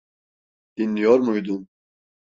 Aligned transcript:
Dinliyor 0.77 1.19
muydun? 1.19 1.67